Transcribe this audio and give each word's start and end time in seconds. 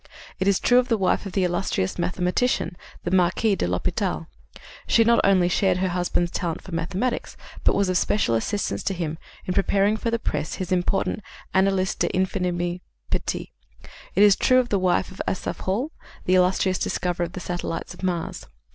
It 0.39 0.47
is 0.47 0.59
true 0.59 0.79
of 0.79 0.87
the 0.87 0.97
wife 0.97 1.27
of 1.27 1.33
the 1.33 1.43
illustrious 1.43 1.99
mathematician, 1.99 2.75
the 3.03 3.11
Marquis 3.11 3.55
de 3.55 3.67
l'Hôpital. 3.67 4.25
She 4.87 5.03
not 5.03 5.21
only 5.23 5.47
shared 5.47 5.77
her 5.77 5.89
husband's 5.89 6.31
talent 6.31 6.63
for 6.63 6.71
mathematics, 6.71 7.37
but 7.63 7.75
was 7.75 7.87
of 7.87 7.97
special 7.99 8.33
assistance 8.33 8.81
to 8.85 8.95
him 8.95 9.19
in 9.45 9.53
preparing 9.53 9.95
for 9.97 10.09
the 10.09 10.17
press 10.17 10.55
his 10.55 10.71
important 10.71 11.19
Analyse 11.53 11.93
des 11.93 12.09
Infiniment 12.17 12.81
Petits. 13.11 13.51
It 14.15 14.23
is 14.23 14.35
true 14.35 14.57
of 14.57 14.69
the 14.69 14.79
wife 14.79 15.11
of 15.11 15.21
Asaph 15.27 15.65
Hall, 15.65 15.91
the 16.25 16.33
illustrious 16.33 16.79
discoverer 16.79 17.27
of 17.27 17.33
the 17.33 17.39
satellites 17.39 17.93
of 17.93 18.01
Mars. 18.01 18.47